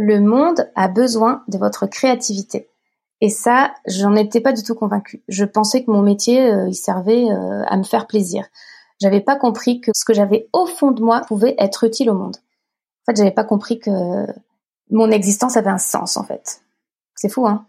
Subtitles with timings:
[0.00, 2.70] le monde a besoin de votre créativité.
[3.20, 5.22] Et ça, j'en étais pas du tout convaincue.
[5.28, 8.46] Je pensais que mon métier, euh, il servait euh, à me faire plaisir.
[9.02, 12.14] J'avais pas compris que ce que j'avais au fond de moi pouvait être utile au
[12.14, 12.36] monde.
[12.38, 13.90] En fait, j'avais pas compris que
[14.90, 16.62] mon existence avait un sens, en fait.
[17.14, 17.66] C'est fou, hein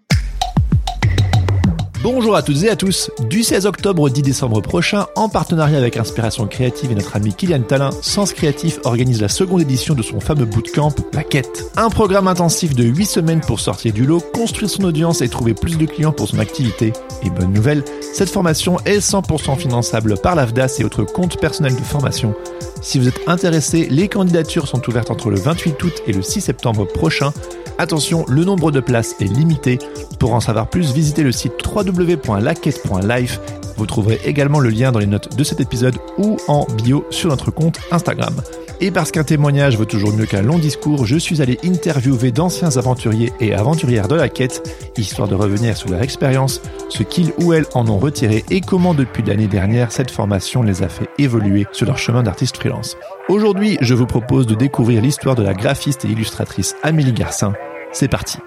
[2.03, 3.11] Bonjour à toutes et à tous.
[3.29, 7.31] Du 16 octobre au 10 décembre prochain, en partenariat avec Inspiration Créative et notre ami
[7.31, 11.71] Kylian Talin, Sens Créatif organise la seconde édition de son fameux bootcamp, La Quête.
[11.77, 15.53] Un programme intensif de 8 semaines pour sortir du lot, construire son audience et trouver
[15.53, 16.91] plus de clients pour son activité.
[17.23, 21.81] Et bonne nouvelle, cette formation est 100% finançable par l'AFDAS et autres comptes personnels de
[21.81, 22.33] formation.
[22.81, 26.41] Si vous êtes intéressé, les candidatures sont ouvertes entre le 28 août et le 6
[26.41, 27.31] septembre prochain.
[27.81, 29.79] Attention, le nombre de places est limité.
[30.19, 33.39] Pour en savoir plus, visitez le site www.laquette.life.
[33.75, 37.29] Vous trouverez également le lien dans les notes de cet épisode ou en bio sur
[37.29, 38.35] notre compte Instagram.
[38.81, 42.77] Et parce qu'un témoignage vaut toujours mieux qu'un long discours, je suis allé interviewer d'anciens
[42.77, 47.53] aventuriers et aventurières de la quête, histoire de revenir sur leur expérience, ce qu'ils ou
[47.53, 51.65] elles en ont retiré et comment depuis l'année dernière cette formation les a fait évoluer
[51.71, 52.95] sur leur chemin d'artiste freelance.
[53.27, 57.53] Aujourd'hui, je vous propose de découvrir l'histoire de la graphiste et illustratrice Amélie Garcin,
[57.91, 58.37] c'est parti.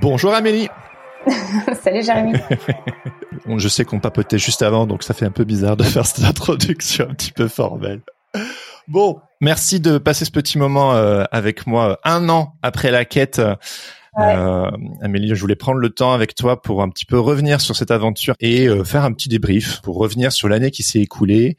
[0.00, 0.68] Bonjour Amélie.
[1.82, 2.34] Salut Jérémy.
[3.56, 6.24] Je sais qu'on papotait juste avant, donc ça fait un peu bizarre de faire cette
[6.24, 8.00] introduction un petit peu formelle.
[8.86, 13.40] Bon, merci de passer ce petit moment euh, avec moi un an après la quête.
[14.18, 14.70] Euh,
[15.02, 17.90] Amélie, je voulais prendre le temps avec toi pour un petit peu revenir sur cette
[17.90, 21.56] aventure et euh, faire un petit débrief pour revenir sur l'année qui s'est écoulée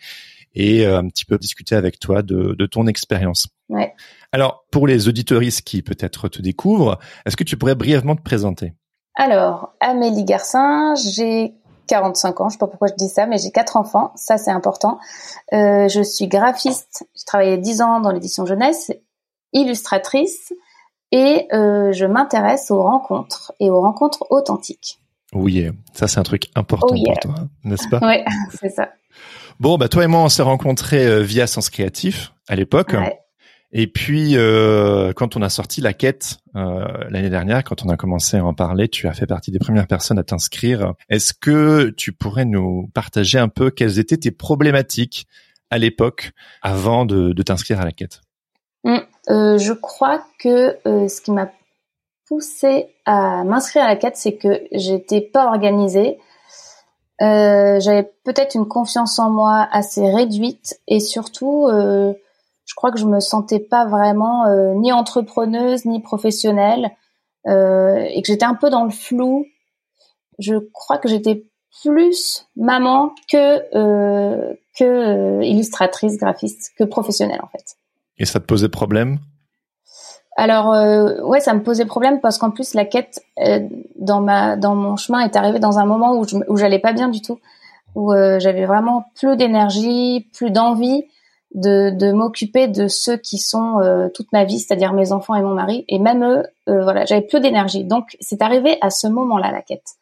[0.54, 3.48] et un petit peu discuter avec toi de, de ton expérience.
[3.70, 3.94] Ouais.
[4.32, 8.74] Alors, pour les auditoristes qui peut-être te découvrent, est-ce que tu pourrais brièvement te présenter?
[9.16, 11.54] Alors, Amélie Garcin, j'ai
[11.88, 14.52] 45 ans, je sais pas pourquoi je dis ça, mais j'ai quatre enfants, ça c'est
[14.52, 15.00] important.
[15.54, 18.92] Euh, je suis graphiste, j'ai travaillé 10 ans dans l'édition jeunesse,
[19.52, 20.54] illustratrice,
[21.12, 25.02] et euh, je m'intéresse aux rencontres et aux rencontres authentiques.
[25.34, 28.00] Oui, ça c'est un truc important oh pour toi, n'est-ce pas?
[28.02, 28.24] Oui,
[28.62, 28.90] c'est ça.
[29.59, 32.94] Bon, bah toi et moi on s'est rencontrés euh, via Sens Créatif à l'époque.
[32.94, 33.17] Ouais.
[33.73, 37.95] Et puis, euh, quand on a sorti la quête euh, l'année dernière, quand on a
[37.95, 40.94] commencé à en parler, tu as fait partie des premières personnes à t'inscrire.
[41.09, 45.25] Est-ce que tu pourrais nous partager un peu quelles étaient tes problématiques
[45.69, 46.31] à l'époque
[46.62, 48.19] avant de, de t'inscrire à la quête?
[48.83, 48.97] Mmh.
[49.29, 51.50] euh, Je crois que ce qui m'a
[52.28, 56.18] poussé à m'inscrire à la quête, c'est que j'étais pas organisée.
[57.22, 62.14] Euh, j'avais peut-être une confiance en moi assez réduite et surtout euh,
[62.66, 66.92] je crois que je me sentais pas vraiment euh, ni entrepreneuse ni professionnelle
[67.44, 69.48] et que j'étais un peu dans le flou.
[70.38, 71.44] Je crois que j'étais
[71.81, 73.58] plus maman que
[74.78, 77.78] que illustratrice, graphiste, que professionnelle en fait.
[78.20, 79.18] Et ça te posait problème?
[80.38, 83.22] Alors euh, ouais, ça me posait problème parce qu'en plus la quête
[83.97, 86.94] dans ma dans mon chemin est arrivée dans un moment où je, où j'allais pas
[86.94, 87.40] bien du tout,
[87.96, 91.03] où j'avais vraiment plus d'énergie, plus d'envie
[91.56, 95.42] de, de m'occuper de ceux qui sont euh, toute ma vie, c'est-à-dire mes enfants et
[95.42, 97.84] mon mari, et même eux, euh, voilà, j'avais plus d'énergie.
[97.84, 99.96] Donc c'est arrivé à ce moment-là la quête.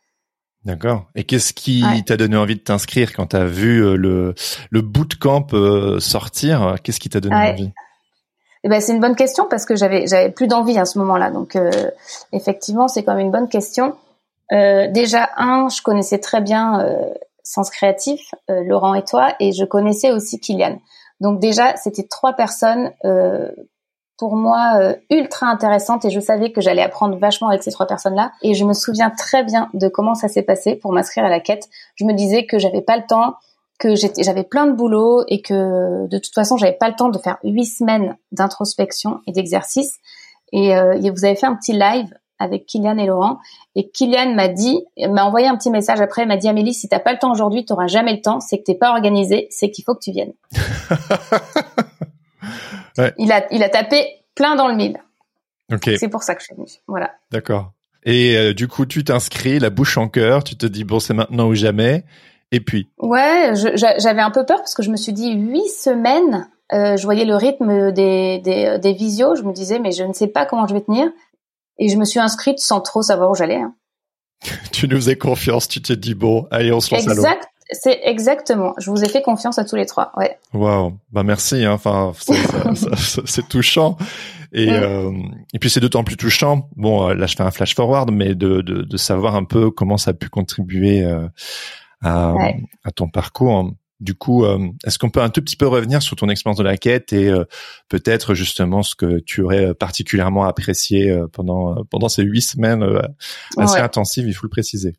[0.65, 1.05] D'accord.
[1.15, 4.35] Et qu'est-ce qui t'a donné envie de t'inscrire quand t'as vu euh, le
[4.69, 5.47] le bootcamp
[5.99, 6.75] sortir?
[6.83, 7.71] Qu'est-ce qui t'a donné envie?
[8.63, 11.31] Eh ben, c'est une bonne question parce que j'avais plus d'envie à ce moment-là.
[11.31, 11.57] Donc
[12.33, 13.95] effectivement, c'est quand même une bonne question.
[14.51, 16.85] déjà un, je connaissais très bien
[17.43, 20.79] Sens Créatif, Laurent et toi, et je connaissais aussi Kylian.
[21.19, 23.49] Donc déjà, c'était trois personnes euh,
[24.17, 27.87] pour moi euh, ultra intéressantes et je savais que j'allais apprendre vachement avec ces trois
[27.87, 28.31] personnes-là.
[28.41, 31.39] Et je me souviens très bien de comment ça s'est passé pour m'inscrire à la
[31.39, 31.69] quête.
[31.95, 33.35] Je me disais que j'avais pas le temps,
[33.79, 37.17] que j'avais plein de boulot et que de toute façon j'avais pas le temps de
[37.17, 39.97] faire huit semaines d'introspection et d'exercice.
[40.51, 43.39] Et euh, vous avez fait un petit live avec Kylian et Laurent.
[43.75, 46.99] Et Kylian m'a dit, m'a envoyé un petit message après, m'a dit Amélie, si t'as
[46.99, 48.39] pas le temps aujourd'hui, tu t'auras jamais le temps.
[48.39, 50.33] C'est que t'es pas organisé, c'est qu'il faut que tu viennes.
[52.97, 53.13] ouais.
[53.17, 54.97] Il a, il a tapé plein dans le mille.
[55.83, 56.67] C'est pour ça que je suis venue.
[56.87, 57.11] Voilà.
[57.31, 57.73] D'accord.
[58.03, 61.13] Et euh, du coup, tu t'inscris, la bouche en cœur, tu te dis bon, c'est
[61.13, 62.05] maintenant ou jamais.
[62.51, 62.89] Et puis.
[62.97, 66.49] Ouais, j'avais un peu peur parce que je me suis dit huit semaines.
[66.71, 70.13] Euh, je voyais le rythme des, des, des visios, je me disais mais je ne
[70.13, 71.07] sais pas comment je vais tenir.
[71.79, 73.61] Et je me suis inscrite sans trop savoir où j'allais.
[73.61, 73.73] Hein.
[74.71, 77.39] tu nous fais confiance, tu t'es dit bon, allez, on se lance exact, à l'eau.
[77.71, 78.73] C'est exactement.
[78.79, 80.11] Je vous ai fait confiance à tous les trois.
[80.17, 80.39] Ouais.
[80.53, 80.97] Waouh.
[81.11, 81.63] Bah merci.
[81.65, 81.73] Hein.
[81.73, 82.13] Enfin,
[83.25, 83.95] c'est touchant.
[84.51, 85.11] Et, euh,
[85.53, 86.67] et puis c'est d'autant plus touchant.
[86.75, 89.69] Bon, euh, là je fais un flash forward, mais de, de, de savoir un peu
[89.69, 91.27] comment ça a pu contribuer euh,
[92.01, 92.33] à,
[92.83, 93.71] à ton parcours.
[93.99, 94.45] Du coup,
[94.85, 97.29] est-ce qu'on peut un tout petit peu revenir sur ton expérience de la quête et
[97.89, 102.85] peut-être justement ce que tu aurais particulièrement apprécié pendant pendant ces huit semaines
[103.57, 104.95] assez intensives, il faut le préciser.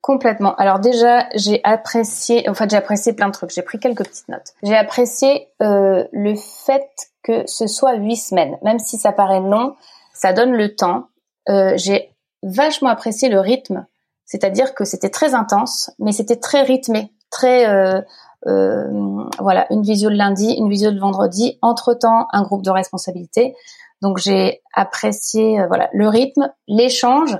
[0.00, 0.54] Complètement.
[0.56, 3.50] Alors déjà, j'ai apprécié, en fait, j'ai apprécié plein de trucs.
[3.50, 4.54] J'ai pris quelques petites notes.
[4.62, 6.88] J'ai apprécié euh, le fait
[7.22, 9.76] que ce soit huit semaines, même si ça paraît long,
[10.14, 11.08] ça donne le temps.
[11.50, 12.10] Euh, j'ai
[12.42, 13.84] vachement apprécié le rythme,
[14.30, 18.00] c'est-à-dire que c'était très intense, mais c'était très rythmé, très euh,
[18.46, 22.70] euh, voilà, une visio le lundi, une visio le vendredi, entre temps un groupe de
[22.70, 23.56] responsabilité.
[24.02, 27.36] Donc j'ai apprécié euh, voilà le rythme, l'échange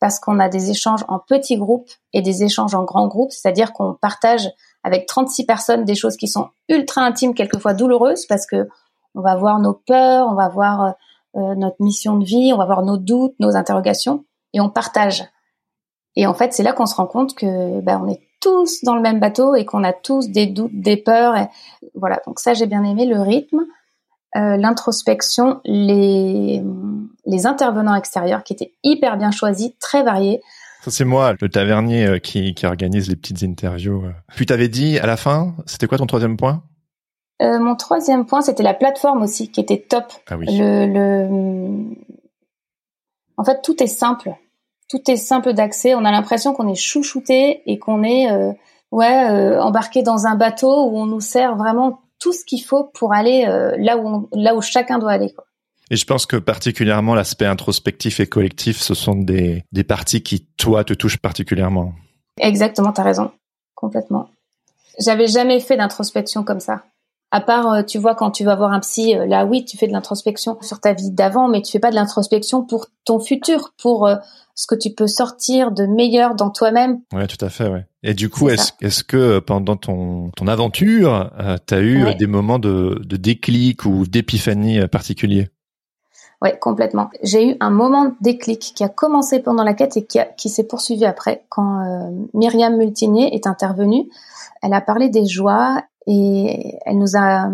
[0.00, 3.72] parce qu'on a des échanges en petits groupes et des échanges en grands groupes, c'est-à-dire
[3.72, 4.46] qu'on partage
[4.82, 8.68] avec 36 personnes des choses qui sont ultra intimes, quelquefois douloureuses, parce que
[9.14, 10.94] on va voir nos peurs, on va voir
[11.34, 15.24] notre mission de vie, on va voir nos doutes, nos interrogations, et on partage.
[16.16, 18.94] Et en fait, c'est là qu'on se rend compte que ben, on est tous dans
[18.94, 21.36] le même bateau et qu'on a tous des doutes, des peurs.
[21.36, 21.46] Et
[21.94, 22.20] voilà.
[22.26, 23.64] Donc ça, j'ai bien aimé le rythme.
[24.36, 26.60] Euh, l'introspection, les,
[27.24, 30.40] les intervenants extérieurs qui étaient hyper bien choisis, très variés.
[30.82, 34.04] Ça c'est moi, le tavernier euh, qui, qui organise les petites interviews.
[34.04, 34.12] Euh.
[34.34, 36.64] Puis t'avais dit à la fin, c'était quoi ton troisième point?
[37.42, 40.12] Euh, Mon troisième point, c'était la plateforme aussi, qui était top.
[40.28, 40.46] Ah oui.
[40.50, 41.94] Le, le...
[43.36, 44.34] En fait, tout est simple.
[44.94, 45.96] Tout est simple d'accès.
[45.96, 48.52] On a l'impression qu'on est chouchouté et qu'on est euh,
[48.92, 53.12] ouais embarqué dans un bateau où on nous sert vraiment tout ce qu'il faut pour
[53.12, 55.32] aller euh, là où là où chacun doit aller.
[55.32, 55.46] Quoi.
[55.90, 60.46] Et je pense que particulièrement l'aspect introspectif et collectif, ce sont des, des parties qui,
[60.56, 61.92] toi, te touchent particulièrement.
[62.38, 63.32] Exactement, tu as raison.
[63.74, 64.30] Complètement.
[65.04, 66.84] J'avais jamais fait d'introspection comme ça.
[67.30, 69.76] À part, euh, tu vois, quand tu vas voir un psy, euh, là, oui, tu
[69.76, 73.18] fais de l'introspection sur ta vie d'avant, mais tu fais pas de l'introspection pour ton
[73.18, 74.08] futur, pour
[74.54, 77.00] ce que tu peux sortir de meilleur dans toi-même.
[77.12, 77.86] Ouais, tout à fait, ouais.
[78.02, 82.14] Et du coup, est-ce que euh, pendant ton ton aventure, euh, tu as eu euh,
[82.14, 85.48] des moments de, de déclic ou d'épiphanie particuliers?
[86.42, 87.08] Ouais, complètement.
[87.22, 90.50] J'ai eu un moment de déclic qui a commencé pendant la quête et qui, qui
[90.50, 91.82] s'est poursuivi après quand
[92.34, 94.10] Myriam Multinier est intervenue.
[94.60, 97.50] Elle a parlé des joies et elle nous a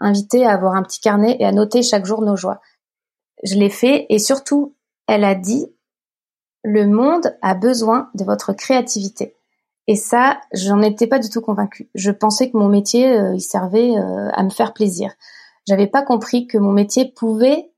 [0.00, 2.60] invités à avoir un petit carnet et à noter chaque jour nos joies.
[3.42, 4.74] Je l'ai fait et surtout,
[5.06, 5.66] elle a dit
[6.62, 9.34] le monde a besoin de votre créativité.
[9.86, 11.90] Et ça, j'en étais pas du tout convaincue.
[11.94, 15.12] Je pensais que mon métier, euh, il servait euh, à me faire plaisir.
[15.68, 17.70] J'avais pas compris que mon métier pouvait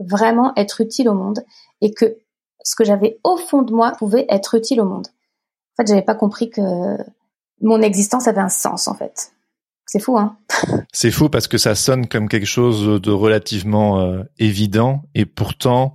[0.00, 1.44] vraiment être utile au monde
[1.80, 2.16] et que
[2.64, 5.06] ce que j'avais au fond de moi pouvait être utile au monde.
[5.06, 6.96] En fait, j'avais pas compris que
[7.60, 9.32] mon existence avait un sens, en fait.
[9.92, 10.38] C'est fou, hein
[10.90, 15.92] C'est fou parce que ça sonne comme quelque chose de relativement euh, évident et pourtant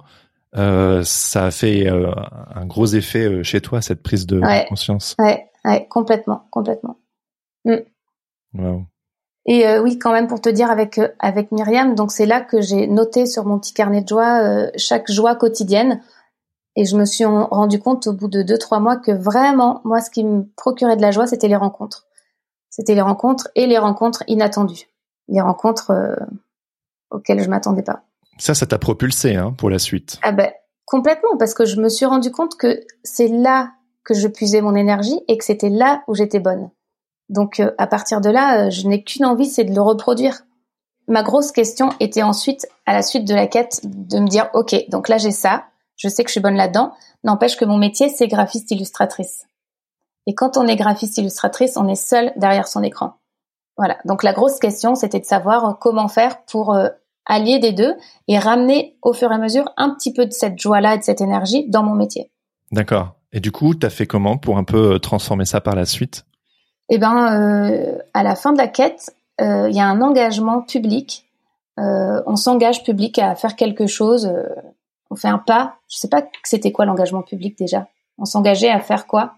[0.55, 2.11] euh, ça a fait euh,
[2.53, 4.39] un gros effet chez toi cette prise de
[4.69, 5.15] conscience.
[5.17, 6.99] Ouais, ouais, complètement, complètement.
[7.65, 8.83] Mm.
[9.47, 12.85] Et oui, quand même pour te dire avec avec Myriam, donc c'est là que j'ai
[12.85, 16.01] noté sur mon petit carnet de joie chaque joie quotidienne.
[16.75, 20.01] Et je me suis rendu compte au bout de deux trois mois que vraiment moi
[20.01, 22.06] ce qui me procurait de la joie c'était les rencontres.
[22.77, 24.87] C'était les rencontres et les rencontres inattendues,
[25.29, 25.91] les rencontres
[27.09, 28.03] auxquelles je m'attendais pas.
[28.37, 30.19] Ça, ça t'a propulsé hein, pour la suite.
[30.21, 30.51] Ah ben
[30.85, 33.71] complètement, parce que je me suis rendu compte que c'est là
[34.03, 36.69] que je puisais mon énergie et que c'était là où j'étais bonne.
[37.29, 40.43] Donc euh, à partir de là, euh, je n'ai qu'une envie, c'est de le reproduire.
[41.07, 44.75] Ma grosse question était ensuite, à la suite de la quête, de me dire, ok,
[44.89, 45.65] donc là j'ai ça,
[45.95, 49.45] je sais que je suis bonne là-dedans, n'empêche que mon métier, c'est graphiste illustratrice.
[50.27, 53.15] Et quand on est graphiste illustratrice, on est seul derrière son écran.
[53.77, 53.97] Voilà.
[54.05, 56.89] Donc la grosse question, c'était de savoir comment faire pour euh,
[57.25, 57.95] allier des deux
[58.27, 61.03] et ramener au fur et à mesure un petit peu de cette joie-là et de
[61.03, 62.29] cette énergie dans mon métier.
[62.71, 63.15] D'accord.
[63.31, 65.85] Et du coup, tu as fait comment pour un peu euh, transformer ça par la
[65.85, 66.25] suite?
[66.89, 70.61] Eh ben, euh, à la fin de la quête, euh, il y a un engagement
[70.61, 71.25] public.
[71.77, 74.31] on s'engage public à faire quelque chose.
[75.11, 75.75] on fait un pas.
[75.89, 77.87] Je sais pas c'était quoi l'engagement public déjà.
[78.17, 79.35] On s'engageait à faire quoi?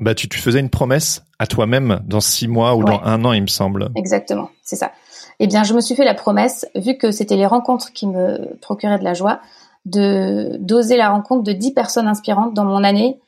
[0.00, 3.32] Bah, tu, tu faisais une promesse à toi-même dans six mois ou dans un an,
[3.32, 3.90] il me semble.
[3.96, 4.92] Exactement, c'est ça
[5.40, 8.56] eh bien, je me suis fait la promesse, vu que c'était les rencontres qui me
[8.60, 9.40] procuraient de la joie,
[9.84, 13.18] de d'oser la rencontre de dix personnes inspirantes dans mon année,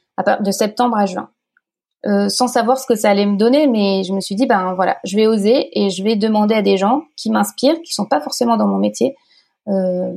[0.41, 1.31] de septembre à juin.
[2.07, 4.75] Euh, sans savoir ce que ça allait me donner, mais je me suis dit, ben
[4.75, 8.07] voilà, je vais oser et je vais demander à des gens qui m'inspirent, qui sont
[8.07, 9.17] pas forcément dans mon métier,
[9.69, 10.13] euh,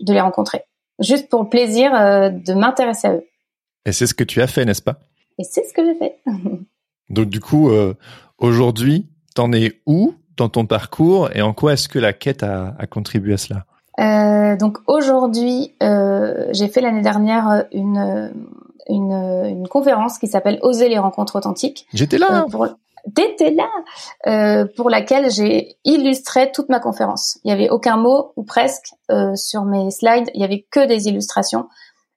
[0.00, 0.64] de les rencontrer.
[1.00, 3.24] Juste pour le plaisir euh, de m'intéresser à eux.
[3.86, 4.98] Et c'est ce que tu as fait, n'est-ce pas?
[5.38, 6.20] Et c'est ce que j'ai fait.
[7.10, 7.70] Donc du coup,
[8.38, 12.74] aujourd'hui, t'en es où dans ton parcours et en quoi est-ce que la quête a,
[12.90, 13.64] contribué à cela?
[13.98, 18.32] Euh, Donc aujourd'hui, euh, j'ai fait l'année dernière une,
[18.88, 21.86] une, une conférence qui s'appelle Oser les rencontres authentiques.
[21.92, 22.46] J'étais là.
[22.54, 22.68] Euh,
[23.14, 23.68] T'étais là,
[24.26, 27.38] euh, pour laquelle j'ai illustré toute ma conférence.
[27.44, 30.28] Il y avait aucun mot ou presque euh, sur mes slides.
[30.34, 31.68] Il y avait que des illustrations,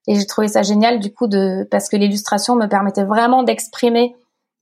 [0.07, 4.15] et j'ai trouvé ça génial du coup de parce que l'illustration me permettait vraiment d'exprimer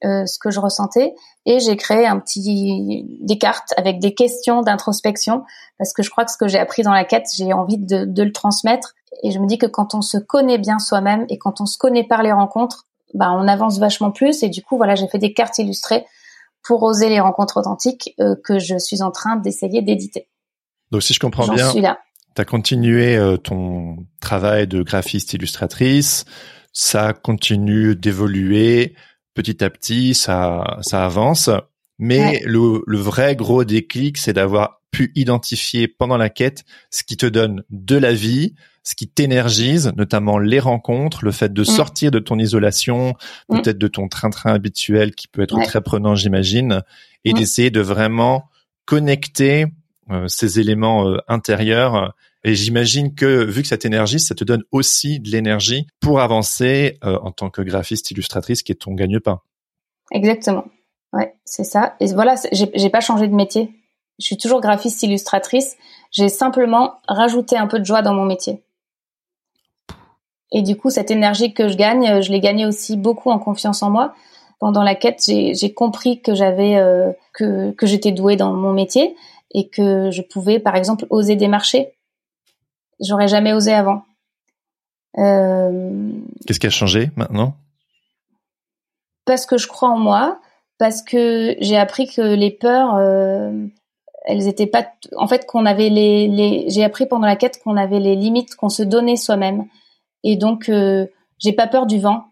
[0.06, 1.14] euh, ce que je ressentais.
[1.46, 5.44] Et j'ai créé un petit des cartes avec des questions d'introspection
[5.78, 8.06] parce que je crois que ce que j'ai appris dans la quête, j'ai envie de,
[8.06, 8.94] de le transmettre.
[9.24, 11.78] Et je me dis que quand on se connaît bien soi-même et quand on se
[11.78, 14.44] connaît par les rencontres, bah, on avance vachement plus.
[14.44, 16.06] Et du coup, voilà, j'ai fait des cartes illustrées
[16.64, 20.30] pour oser les rencontres authentiques euh, que je suis en train d'essayer d'éditer.
[20.92, 21.96] Donc, si je comprends bien,
[22.36, 26.26] tu as continué euh, ton travail de graphiste illustratrice,
[26.72, 28.96] ça continue d'évoluer
[29.34, 31.50] petit à petit, ça, ça avance.
[31.98, 37.18] Mais le, le vrai gros déclic, c'est d'avoir pu identifier pendant la quête ce qui
[37.18, 41.66] te donne de la vie, ce qui t'énergise, notamment les rencontres, le fait de mm.
[41.66, 43.16] sortir de ton isolation,
[43.50, 43.62] mm.
[43.62, 46.82] peut-être de ton train-train habituel qui peut être très prenant, j'imagine,
[47.24, 47.38] et mm.
[47.38, 48.50] d'essayer de vraiment
[48.86, 49.68] connecter
[50.28, 52.14] ces éléments euh, intérieurs.
[52.44, 56.98] Et j'imagine que vu que ça t'énergise, ça te donne aussi de l'énergie pour avancer
[57.04, 59.42] euh, en tant que graphiste illustratrice, qui est ton gagne-pain.
[60.12, 60.66] Exactement.
[61.12, 61.96] Ouais, c'est ça.
[62.00, 63.72] Et voilà, j'ai pas changé de métier.
[64.20, 65.76] Je suis toujours graphiste illustratrice.
[66.12, 68.64] J'ai simplement rajouté un peu de joie dans mon métier.
[70.52, 73.40] Et du coup, cette énergie que je gagne, euh, je l'ai gagnée aussi beaucoup en
[73.40, 74.14] confiance en moi.
[74.60, 79.16] Pendant la quête, j'ai compris que j'avais euh, que, que j'étais douée dans mon métier
[79.52, 81.94] et que je pouvais, par exemple, oser des marchés.
[83.00, 84.04] J'aurais jamais osé avant.
[85.18, 86.12] Euh...
[86.46, 87.56] Qu'est-ce qui a changé maintenant?
[89.26, 90.40] Parce que je crois en moi,
[90.78, 93.52] parce que j'ai appris que les peurs, euh,
[94.26, 94.88] elles étaient pas.
[95.18, 96.28] En fait, qu'on avait les.
[96.28, 96.70] les...
[96.70, 99.66] J'ai appris pendant la quête qu'on avait les limites qu'on se donnait soi-même
[100.24, 102.26] et donc, euh, j'ai pas peur du vent.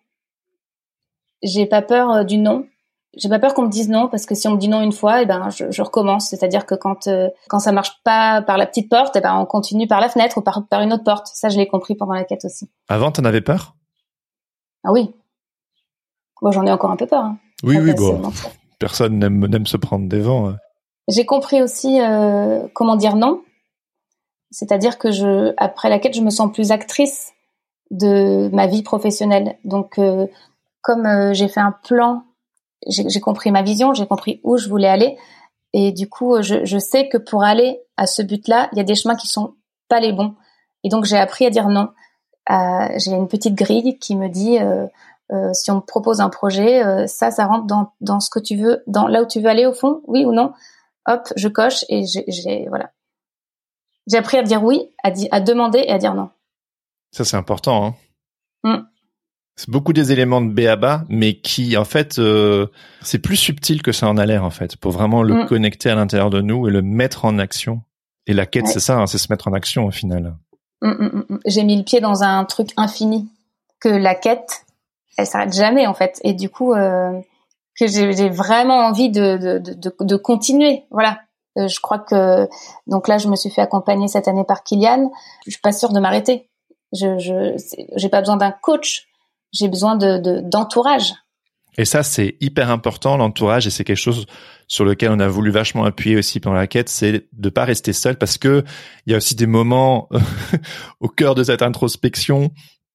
[1.43, 2.67] J'ai pas peur euh, du non.
[3.15, 4.91] J'ai pas peur qu'on me dise non parce que si on me dit non une
[4.91, 6.29] fois, et eh ben je, je recommence.
[6.29, 9.35] C'est-à-dire que quand euh, quand ça marche pas par la petite porte, et eh ben
[9.35, 11.27] on continue par la fenêtre ou par par une autre porte.
[11.27, 12.69] Ça, je l'ai compris pendant la quête aussi.
[12.89, 13.75] Avant, t'en avais peur?
[14.83, 15.13] Ah oui.
[16.41, 17.23] Bon, j'en ai encore un peu peur.
[17.23, 17.37] Hein.
[17.63, 18.21] Oui, oui, bon.
[18.77, 20.53] Personne n'aime n'aime se prendre des vents.
[21.07, 23.41] J'ai compris aussi euh, comment dire non.
[24.51, 27.33] C'est-à-dire que je après la quête, je me sens plus actrice
[27.91, 29.57] de ma vie professionnelle.
[29.63, 30.27] Donc, euh,
[30.81, 32.23] comme euh, j'ai fait un plan,
[32.85, 35.17] j'ai compris ma vision, j'ai compris où je voulais aller,
[35.73, 38.83] et du coup, je, je sais que pour aller à ce but-là, il y a
[38.83, 39.55] des chemins qui sont
[39.89, 40.35] pas les bons.
[40.83, 41.89] Et donc, j'ai appris à dire non.
[42.49, 44.57] Euh, j'ai une petite grille qui me dit
[45.53, 48.83] si on me propose un projet, ça, ça rentre dans, dans ce que tu veux,
[48.87, 50.53] dans là où tu veux aller au fond, oui ou non.
[51.05, 52.91] Hop, je coche et j'ai voilà.
[54.07, 56.29] J'ai appris à dire oui, à, à demander et à dire non.
[57.11, 57.85] Ça, c'est important.
[57.85, 57.95] Hein.
[58.63, 58.87] Mm.
[59.57, 60.61] C'est beaucoup des éléments de B
[61.09, 62.67] mais qui, en fait, euh,
[63.01, 65.45] c'est plus subtil que ça en a l'air, en fait, pour vraiment le mm.
[65.47, 67.81] connecter à l'intérieur de nous et le mettre en action.
[68.27, 70.35] Et la quête, c'est ça, hein, c'est se mettre en action au final.
[70.83, 73.27] Mm, J'ai mis le pied dans un truc infini,
[73.79, 74.65] que la quête,
[75.17, 76.21] elle s'arrête jamais, en fait.
[76.23, 77.19] Et du coup, euh,
[77.79, 80.83] que j'ai vraiment envie de, de, de, de continuer.
[80.91, 81.21] Voilà.
[81.57, 82.47] Euh, je crois que
[82.85, 85.11] donc là, je me suis fait accompagner cette année par Kylian.
[85.45, 86.49] Je suis pas sûre de m'arrêter.
[86.93, 87.55] Je je
[87.95, 89.07] j'ai pas besoin d'un coach,
[89.53, 91.13] j'ai besoin de d'entourage.
[91.77, 94.25] et ça, c'est hyper important, l'entourage, et c'est quelque chose
[94.67, 97.93] sur lequel on a voulu vachement appuyer aussi pendant la quête, c'est de pas rester
[97.93, 98.63] seul, parce que
[99.05, 100.09] il y a aussi des moments
[100.99, 102.51] au cœur de cette introspection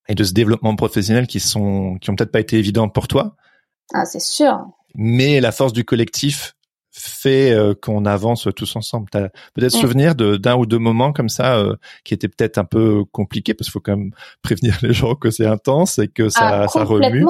[0.08, 3.36] et de ce développement professionnel qui sont, qui ont peut-être pas été évidents pour toi.
[3.94, 4.58] Ah, c'est sûr.
[4.94, 6.54] Mais la force du collectif
[6.92, 9.08] fait euh, qu'on avance tous ensemble.
[9.10, 12.64] T'as peut-être souvenir de d'un ou deux moments comme ça euh, qui étaient peut-être un
[12.64, 16.28] peu compliqués parce qu'il faut quand même prévenir les gens que c'est intense et que
[16.28, 17.24] ça, ah, ça remue.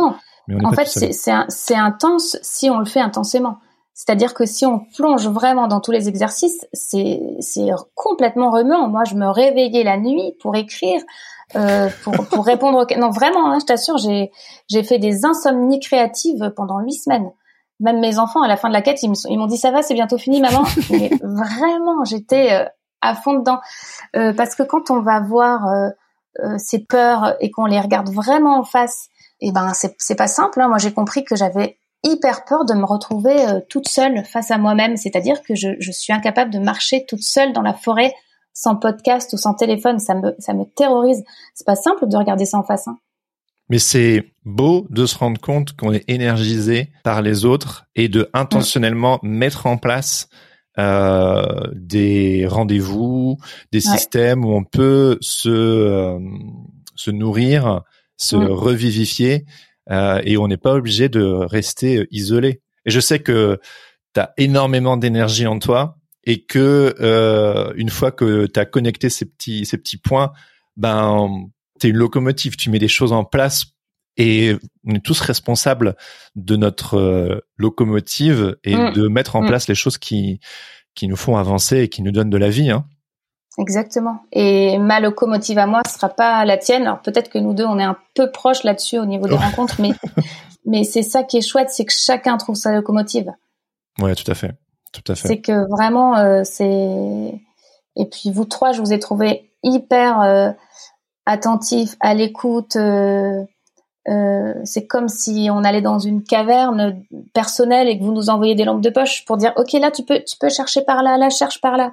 [0.49, 3.59] Mais en fait, c'est intense si on le fait intensément.
[3.95, 7.21] C'est-à-dire que si on plonge vraiment dans tous les exercices, c'est
[7.95, 8.88] complètement remuant.
[8.88, 11.00] Moi, je me réveillais la nuit pour écrire,
[11.54, 12.99] euh, pour, pour répondre aux...
[12.99, 17.31] Non, vraiment, hein, je t'assure, j'ai fait des insomnies créatives pendant huit semaines
[17.83, 19.95] même mes enfants à la fin de la quête, ils m'ont dit ça va, c'est
[19.95, 20.62] bientôt fini, maman.
[20.91, 22.65] Mais vraiment, j'étais euh,
[23.01, 23.61] à fond dedans
[24.17, 25.89] euh, parce que quand on va voir euh,
[26.43, 29.09] euh ces peurs et qu'on les regarde vraiment en face,
[29.41, 30.61] et eh ben c'est c'est pas simple.
[30.61, 30.69] Hein.
[30.69, 33.37] Moi, j'ai compris que j'avais hyper peur de me retrouver
[33.69, 37.53] toute seule face à moi-même, c'est-à-dire que je, je suis incapable de marcher toute seule
[37.53, 38.12] dans la forêt
[38.53, 39.99] sans podcast ou sans téléphone.
[39.99, 41.25] Ça me ça me terrorise.
[41.55, 42.87] C'est pas simple de regarder ça en face.
[42.87, 42.99] Hein.
[43.69, 48.28] Mais c'est beau de se rendre compte qu'on est énergisé par les autres et de
[48.35, 50.28] intentionnellement mettre en place
[50.78, 53.38] euh, des rendez-vous,
[53.73, 56.19] des systèmes où on peut se euh,
[56.95, 57.83] se nourrir,
[58.16, 59.45] se revivifier
[59.90, 62.62] euh, et on n'est pas obligé de rester isolé.
[62.87, 63.59] Et je sais que
[64.14, 69.11] tu as énormément d'énergie en toi et que euh, une fois que tu as connecté
[69.11, 70.33] ces petits ces petits points,
[70.76, 71.49] ben
[71.83, 73.67] tu es une locomotive, tu mets des choses en place
[74.17, 75.97] et on est tous responsables
[76.35, 78.93] de notre euh, locomotive et mm.
[78.93, 79.49] de mettre en mm.
[79.49, 80.41] place les choses qui
[80.95, 82.71] qui nous font avancer et qui nous donnent de la vie.
[82.71, 82.85] Hein.
[83.59, 84.21] Exactement.
[84.31, 86.83] Et ma locomotive à moi, sera pas la tienne.
[86.83, 89.81] Alors peut-être que nous deux, on est un peu proches là-dessus au niveau des rencontres,
[89.81, 89.93] mais
[90.67, 93.31] mais c'est ça qui est chouette, c'est que chacun trouve sa locomotive.
[94.01, 94.53] Ouais, tout à fait,
[94.93, 95.29] tout à fait.
[95.29, 97.41] C'est que vraiment, euh, c'est.
[97.97, 100.51] Et puis vous trois, je vous ai trouvé hyper euh,
[101.26, 102.76] attentifs, à l'écoute.
[102.76, 103.45] Euh,
[104.09, 108.57] euh, c'est comme si on allait dans une caverne personnelle et que vous nous envoyez
[108.57, 111.17] des lampes de poche pour dire ok là tu peux tu peux chercher par là
[111.19, 111.93] là cherche par là.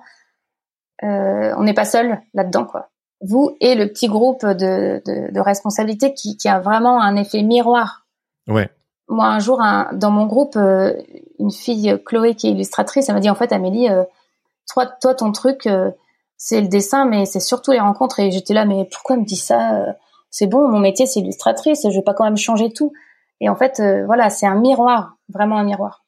[1.04, 2.90] Euh, on n'est pas seul là-dedans quoi.
[3.22, 7.44] Vous et le petit groupe de, de, de responsabilité qui, qui, a vraiment un effet
[7.44, 8.08] miroir.
[8.48, 8.70] Ouais.
[9.08, 13.22] Moi un jour un, dans mon groupe une fille Chloé qui est illustratrice elle m'a
[13.22, 13.88] dit en fait Amélie
[14.68, 15.68] toi toi ton truc
[16.40, 19.28] c'est le dessin mais c'est surtout les rencontres et j'étais là mais pourquoi elle me
[19.28, 19.96] dit ça
[20.30, 22.94] c'est bon, mon métier c'est illustratrice, je vais pas quand même changer tout.
[23.42, 26.06] Et en fait, euh, voilà, c'est un miroir, vraiment un miroir.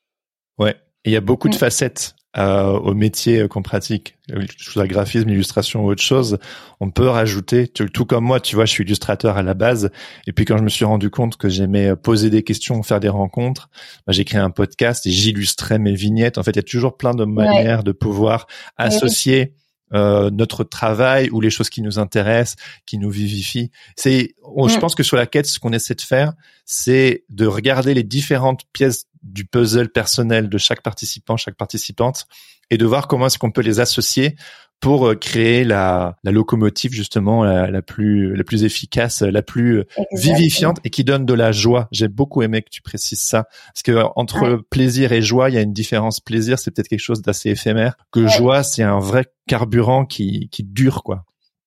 [0.57, 1.59] Ouais, il y a beaucoup de mm.
[1.59, 4.17] facettes euh, au métier qu'on pratique,
[4.57, 6.37] soit graphisme, illustration ou autre chose.
[6.79, 9.91] On peut rajouter, tout comme moi, tu vois, je suis illustrateur à la base.
[10.27, 13.09] Et puis quand je me suis rendu compte que j'aimais poser des questions, faire des
[13.09, 13.69] rencontres,
[14.05, 16.37] bah, j'ai créé un podcast et j'illustrais mes vignettes.
[16.37, 18.47] En fait, il y a toujours plein de manières de pouvoir
[18.77, 19.55] associer
[19.93, 22.55] euh, notre travail ou les choses qui nous intéressent,
[22.85, 23.71] qui nous vivifient.
[23.95, 24.79] C'est, je mm.
[24.79, 26.33] pense que sur la quête, ce qu'on essaie de faire,
[26.65, 32.27] c'est de regarder les différentes pièces du puzzle personnel de chaque participant, chaque participante,
[32.71, 34.35] et de voir comment est-ce qu'on peut les associer
[34.79, 39.79] pour euh, créer la, la locomotive justement la, la, plus la plus efficace, la plus
[39.79, 41.87] euh, vivifiante et qui donne de la joie.
[41.91, 45.59] J'ai beaucoup aimé que tu précises ça parce que entre plaisir et joie, il y
[45.59, 46.19] a une différence.
[46.19, 47.95] Plaisir, c'est peut-être quelque chose d'assez éphémère.
[48.11, 51.25] Que joie, c'est un vrai carburant qui qui dure quoi.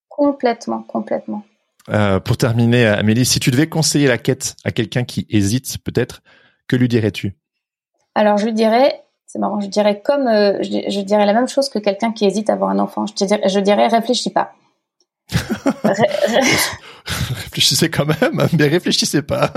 [0.08, 1.44] Complètement, complètement.
[1.90, 6.22] Euh, pour terminer, Amélie, si tu devais conseiller la quête à quelqu'un qui hésite, peut-être,
[6.66, 7.36] que lui dirais-tu?
[8.14, 9.60] Alors, je lui dirais c'est marrant.
[9.60, 12.70] Je dirais comme euh, je, dirais la même chose que quelqu'un qui hésite à avoir
[12.70, 13.06] un enfant.
[13.06, 14.52] Je, dirais, je dirais réfléchis pas.
[17.44, 19.50] réfléchissez quand même, mais réfléchissez pas.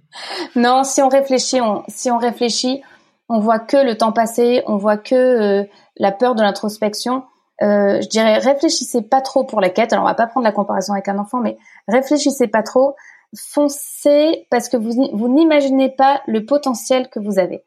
[0.56, 2.82] non, si on réfléchit, on, si on réfléchit,
[3.28, 5.64] on voit que le temps passé, on voit que euh,
[5.96, 7.24] la peur de l'introspection.
[7.62, 9.92] Euh, je dirais réfléchissez pas trop pour la quête.
[9.92, 11.56] Alors on va pas prendre la comparaison avec un enfant, mais
[11.88, 12.94] réfléchissez pas trop.
[13.36, 17.64] Foncez parce que vous, vous n'imaginez pas le potentiel que vous avez.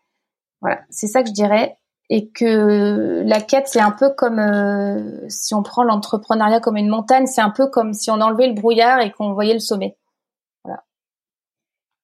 [0.62, 1.78] Voilà, c'est ça que je dirais.
[2.12, 6.90] Et que la quête, c'est un peu comme euh, si on prend l'entrepreneuriat comme une
[6.90, 9.96] montagne, c'est un peu comme si on enlevait le brouillard et qu'on voyait le sommet.
[10.64, 10.84] Voilà.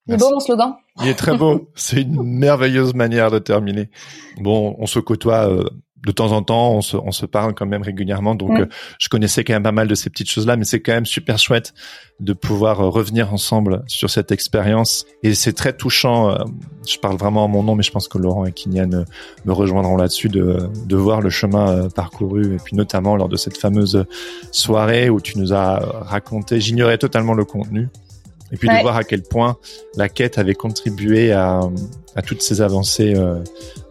[0.05, 0.75] Il est beau mon slogan.
[1.01, 1.71] Il est très beau.
[1.75, 3.89] c'est une merveilleuse manière de terminer.
[4.37, 5.67] Bon, on se côtoie euh,
[6.05, 8.35] de temps en temps, on se, on se parle quand même régulièrement.
[8.35, 8.67] Donc, euh,
[8.99, 11.37] je connaissais quand même pas mal de ces petites choses-là, mais c'est quand même super
[11.37, 11.73] chouette
[12.19, 15.05] de pouvoir euh, revenir ensemble sur cette expérience.
[15.23, 16.29] Et c'est très touchant.
[16.29, 16.43] Euh,
[16.87, 19.05] je parle vraiment en mon nom, mais je pense que Laurent et Kylian
[19.45, 23.57] me rejoindront là-dessus de, de voir le chemin parcouru et puis notamment lors de cette
[23.57, 24.05] fameuse
[24.51, 27.89] soirée où tu nous as raconté, j'ignorais totalement le contenu,
[28.51, 29.57] et puis de voir à quel point
[29.95, 31.61] la quête avait contribué à,
[32.15, 33.39] à toutes ces avancées euh,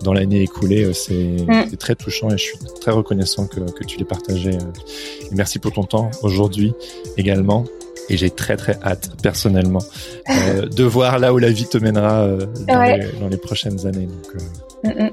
[0.03, 1.67] dans l'année écoulée, euh, mm.
[1.71, 4.51] c'est très touchant et je suis très reconnaissant que, que tu l'aies partagé.
[4.55, 5.31] Euh.
[5.31, 6.73] Et merci pour ton temps aujourd'hui
[7.17, 7.65] également.
[8.11, 9.83] Et j'ai très très hâte personnellement
[10.31, 12.29] euh, de voir là où la vie te mènera
[12.69, 14.07] dans, les, dans, les, prochaines années.
[14.07, 14.43] Donc,
[14.85, 15.11] mm, mm.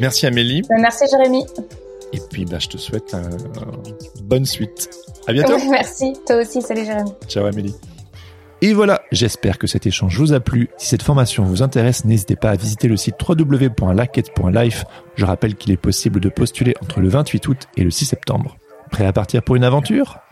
[0.00, 0.62] Merci Amélie.
[0.62, 1.44] Bah, merci Jérémy.
[2.12, 4.90] Et puis bah, je te souhaite une bonne suite.
[5.26, 5.56] À bientôt.
[5.70, 6.62] merci, toi aussi.
[6.62, 7.10] Salut Jérémy.
[7.28, 7.74] Ciao Amélie.
[8.64, 10.70] Et voilà, j'espère que cet échange vous a plu.
[10.78, 14.86] Si cette formation vous intéresse, n'hésitez pas à visiter le site www.laquette.life.
[15.16, 18.56] Je rappelle qu'il est possible de postuler entre le 28 août et le 6 septembre.
[18.90, 20.23] Prêt à partir pour une aventure?